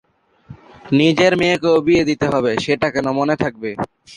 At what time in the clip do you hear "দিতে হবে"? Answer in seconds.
2.09-2.51